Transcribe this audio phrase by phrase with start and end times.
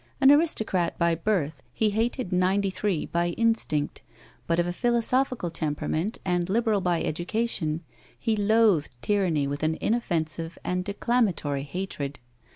[0.19, 4.01] An aristocrat by birth, he hated '93 by instinct;
[4.47, 7.83] but of a philosophical temperament and liberal by education,
[8.17, 12.17] he loathed tyranny with an inoffensive and de clamatory hatred.